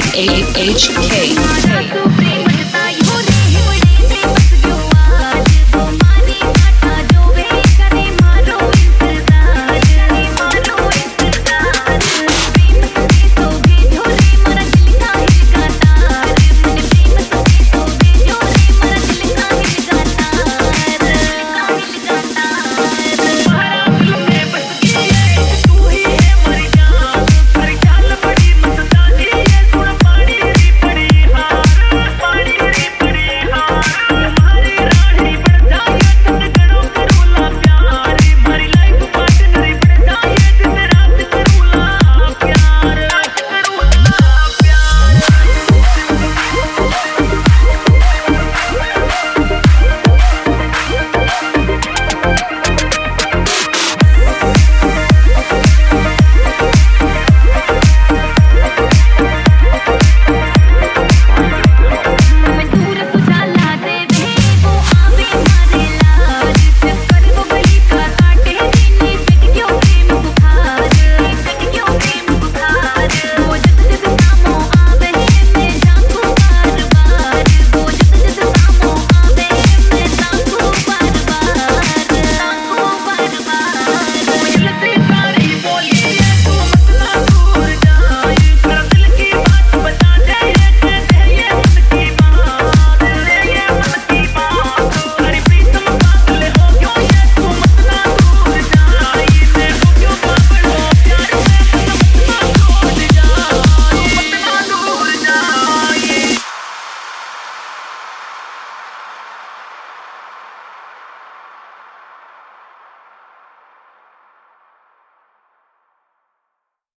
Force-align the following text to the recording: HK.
HK. 0.00 2.13